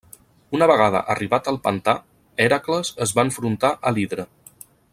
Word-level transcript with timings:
Una 0.59 0.67
vegada 0.69 1.01
arribat 1.13 1.49
al 1.51 1.59
pantà, 1.67 1.95
Hèracles 2.45 2.91
es 3.07 3.13
va 3.19 3.27
enfrontar 3.29 3.71
a 3.91 3.95
l'Hidra. 3.99 4.27